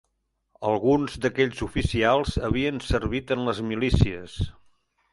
[0.69, 4.43] Alguns d'aquells oficials havien servit en les milícies